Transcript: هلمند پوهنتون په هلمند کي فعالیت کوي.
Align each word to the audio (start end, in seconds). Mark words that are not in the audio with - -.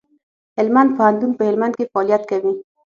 هلمند 0.57 0.89
پوهنتون 0.97 1.31
په 1.37 1.43
هلمند 1.49 1.73
کي 1.77 1.85
فعالیت 1.91 2.23
کوي. 2.31 2.53